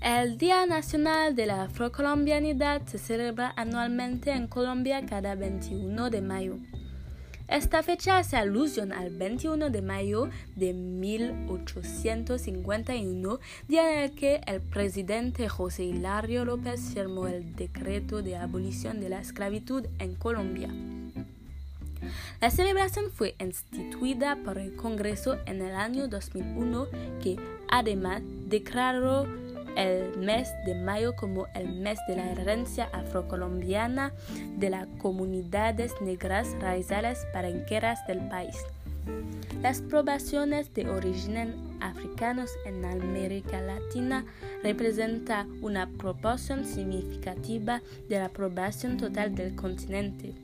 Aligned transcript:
El 0.00 0.38
Día 0.38 0.64
Nacional 0.64 1.36
de 1.36 1.44
la 1.44 1.64
Afrocolombianidad 1.64 2.86
se 2.86 2.96
celebra 2.96 3.52
anualmente 3.54 4.30
en 4.30 4.46
Colombia 4.46 5.04
cada 5.04 5.34
21 5.34 6.08
de 6.08 6.22
mayo. 6.22 6.56
Esta 7.48 7.82
fecha 7.82 8.16
hace 8.16 8.38
alusión 8.38 8.92
al 8.92 9.10
21 9.10 9.68
de 9.68 9.82
mayo 9.82 10.30
de 10.56 10.72
1851, 10.72 13.40
día 13.68 13.92
en 13.92 13.98
el 14.04 14.12
que 14.12 14.40
el 14.46 14.62
presidente 14.62 15.50
José 15.50 15.84
Hilario 15.84 16.46
López 16.46 16.80
firmó 16.94 17.26
el 17.26 17.54
decreto 17.54 18.22
de 18.22 18.36
abolición 18.36 19.00
de 19.00 19.10
la 19.10 19.20
esclavitud 19.20 19.84
en 19.98 20.14
Colombia. 20.14 20.70
La 22.40 22.50
celebración 22.50 23.10
fue 23.10 23.34
instituida 23.38 24.38
por 24.44 24.56
el 24.56 24.74
Congreso 24.76 25.36
en 25.44 25.60
el 25.60 25.74
año 25.74 26.08
2001, 26.08 26.86
que 27.22 27.36
además 27.68 28.22
declaró 28.46 29.26
el 29.80 30.18
mes 30.18 30.52
de 30.66 30.74
mayo 30.74 31.14
como 31.16 31.46
el 31.54 31.68
mes 31.68 31.98
de 32.06 32.16
la 32.16 32.30
herencia 32.30 32.88
afrocolombiana 32.92 34.12
de 34.56 34.70
las 34.70 34.86
comunidades 34.98 35.92
negras 36.00 36.54
raizales 36.60 37.26
parenqueras 37.32 38.06
del 38.06 38.20
país. 38.28 38.56
Las 39.62 39.82
poblaciones 39.82 40.72
de 40.74 40.88
origen 40.88 41.54
africanos 41.80 42.50
en 42.64 42.84
América 42.84 43.60
Latina 43.60 44.24
representan 44.62 45.48
una 45.62 45.86
proporción 45.86 46.64
significativa 46.64 47.82
de 48.08 48.18
la 48.18 48.28
población 48.28 48.96
total 48.96 49.34
del 49.34 49.54
continente. 49.54 50.34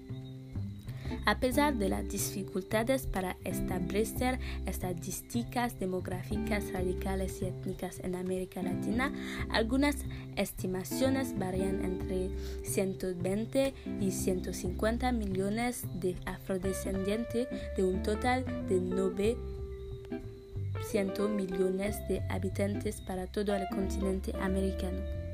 A 1.24 1.40
pesar 1.40 1.76
de 1.76 1.88
las 1.88 2.08
dificultades 2.08 3.06
para 3.06 3.36
establecer 3.44 4.38
estadísticas 4.66 5.78
demográficas 5.78 6.72
radicales 6.72 7.40
y 7.42 7.46
étnicas 7.46 8.00
en 8.00 8.14
América 8.14 8.62
Latina, 8.62 9.12
algunas 9.50 9.96
estimaciones 10.36 11.38
varían 11.38 11.84
entre 11.84 12.30
120 12.64 13.74
y 14.00 14.10
150 14.10 15.12
millones 15.12 15.84
de 16.00 16.16
afrodescendientes 16.26 17.48
de 17.76 17.84
un 17.84 18.02
total 18.02 18.44
de 18.68 18.80
900 18.80 21.30
millones 21.30 21.96
de 22.08 22.20
habitantes 22.28 23.00
para 23.00 23.26
todo 23.26 23.54
el 23.54 23.66
continente 23.68 24.32
americano. 24.40 25.25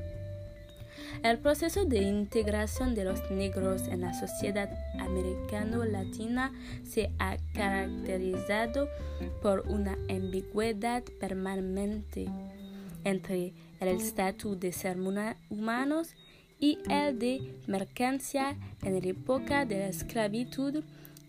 El 1.21 1.39
proceso 1.39 1.85
de 1.85 2.01
integración 2.01 2.95
de 2.95 3.05
los 3.05 3.29
negros 3.31 3.87
en 3.87 4.01
la 4.01 4.13
sociedad 4.13 4.69
americano-latina 4.99 6.51
se 6.83 7.11
ha 7.19 7.37
caracterizado 7.53 8.89
por 9.41 9.61
una 9.69 9.97
ambigüedad 10.09 11.03
permanente 11.19 12.27
entre 13.03 13.53
el 13.79 13.87
estatus 13.89 14.59
de 14.59 14.71
ser 14.71 14.97
humanos 15.49 16.15
y 16.59 16.79
el 16.89 17.19
de 17.19 17.55
mercancía 17.67 18.57
en 18.81 18.99
la 18.99 19.07
época 19.07 19.65
de 19.65 19.79
la 19.79 19.87
esclavitud 19.87 20.83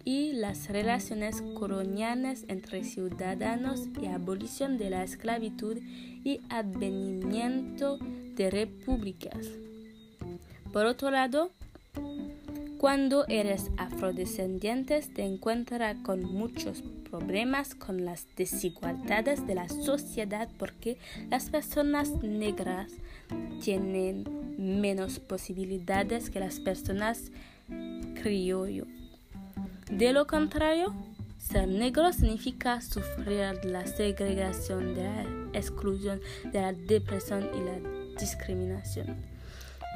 y 0.05 0.33
las 0.33 0.69
relaciones 0.69 1.43
coloniales 1.59 2.45
entre 2.49 2.85
ciudadanos 2.85 3.89
y 4.01 4.07
abolición 4.07 4.77
de 4.77 4.91
la 4.91 5.03
esclavitud 5.03 5.79
y 6.25 6.41
advenimiento 6.51 7.99
de 8.37 8.51
repúblicas. 8.51 9.49
Por 10.75 10.87
otro 10.87 11.13
lado, 11.13 11.53
cuando 12.79 13.27
eres 13.29 13.71
afrodescendiente 13.77 15.01
te 15.03 15.23
encuentras 15.23 15.97
con 15.99 16.25
muchos 16.25 16.83
problemas 17.09 17.77
con 17.77 18.05
las 18.05 18.27
desigualdades 18.35 19.47
de 19.47 19.55
la 19.55 19.69
sociedad 19.69 20.49
porque 20.59 20.99
las 21.31 21.49
personas 21.49 22.11
negras 22.25 22.91
tienen 23.63 24.25
menos 24.59 25.21
posibilidades 25.21 26.29
que 26.29 26.41
las 26.41 26.59
personas 26.59 27.31
criollo. 28.21 28.89
De 29.93 30.13
lo 30.13 30.27
contrario, 30.27 30.93
ser 31.39 31.69
negro 31.69 32.13
significa 32.13 32.81
sufrir 32.81 33.65
la 33.65 33.87
segregación, 33.87 34.97
de 34.97 35.05
la 35.05 35.23
exclusión, 35.53 36.21
de 36.51 36.61
la 36.61 36.73
depresión 36.73 37.49
y 37.55 37.61
la 37.61 38.19
discriminación. 38.19 39.34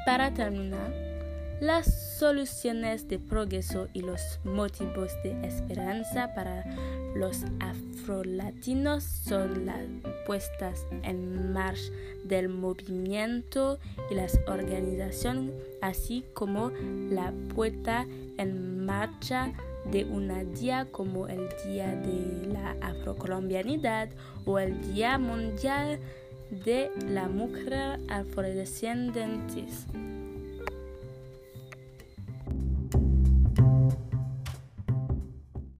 Para 0.09 0.33
terminar, 0.33 0.91
las 1.61 2.17
soluciones 2.17 3.07
de 3.07 3.19
progreso 3.19 3.89
y 3.93 4.01
los 4.01 4.39
motivos 4.43 5.11
de 5.21 5.39
esperanza 5.45 6.33
para 6.33 6.65
los 7.13 7.43
afrolatinos 7.59 9.03
son 9.03 9.67
las 9.67 9.85
puestas 10.25 10.87
en 11.03 11.53
marcha 11.53 11.91
del 12.23 12.49
movimiento 12.49 13.77
y 14.09 14.15
las 14.15 14.39
organizaciones, 14.47 15.53
así 15.79 16.25
como 16.33 16.71
la 17.11 17.31
puesta 17.53 18.07
en 18.39 18.83
marcha 18.87 19.53
de 19.91 20.05
un 20.05 20.55
día 20.55 20.87
como 20.91 21.27
el 21.27 21.49
Día 21.63 21.95
de 21.95 22.47
la 22.51 22.75
Afrocolombianidad 22.81 24.09
o 24.45 24.57
el 24.57 24.81
Día 24.91 25.19
Mundial 25.19 25.99
de 26.51 26.91
la 27.09 27.27
Mujer 27.27 27.99
Afrodescendiente. 28.09 29.65